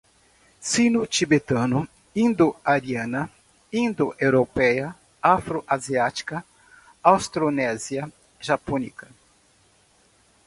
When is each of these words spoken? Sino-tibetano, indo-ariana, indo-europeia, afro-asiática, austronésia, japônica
Sino-tibetano, 0.69 1.81
indo-ariana, 2.21 3.21
indo-europeia, 3.71 4.95
afro-asiática, 5.21 6.43
austronésia, 7.03 8.11
japônica 8.39 9.07